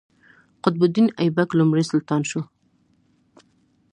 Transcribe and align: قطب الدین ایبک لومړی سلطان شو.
قطب 0.63 0.81
الدین 0.87 1.07
ایبک 1.21 1.49
لومړی 1.59 1.83
سلطان 1.91 2.21
شو. 2.29 2.41